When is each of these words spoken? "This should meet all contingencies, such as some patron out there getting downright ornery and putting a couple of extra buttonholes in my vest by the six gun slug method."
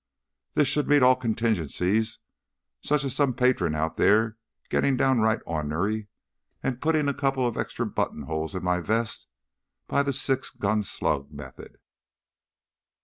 "This 0.55 0.67
should 0.67 0.87
meet 0.87 1.03
all 1.03 1.15
contingencies, 1.15 2.17
such 2.83 3.03
as 3.03 3.15
some 3.15 3.35
patron 3.35 3.75
out 3.75 3.97
there 3.97 4.35
getting 4.67 4.97
downright 4.97 5.41
ornery 5.45 6.07
and 6.63 6.81
putting 6.81 7.07
a 7.07 7.13
couple 7.13 7.47
of 7.47 7.55
extra 7.55 7.85
buttonholes 7.85 8.55
in 8.55 8.63
my 8.63 8.79
vest 8.79 9.27
by 9.85 10.01
the 10.01 10.11
six 10.11 10.49
gun 10.49 10.81
slug 10.81 11.31
method." 11.31 11.77